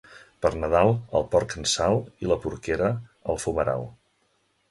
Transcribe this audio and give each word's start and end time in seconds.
Per 0.43 0.49
Nadal 0.61 0.87
el 1.19 1.25
porc 1.33 1.53
en 1.59 1.67
sal 1.73 1.99
i 2.25 2.31
la 2.31 2.39
porquera 2.47 2.89
al 3.35 3.39
fumeral. 3.45 3.87